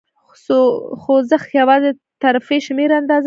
[1.01, 3.19] خوځښت یواځې د ترفیع شمېر آندازه کوي.